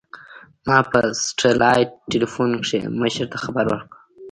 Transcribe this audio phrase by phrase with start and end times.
[0.65, 3.91] ما په سټلايټ ټېلفون کښې مشر ته خبر ورکړ.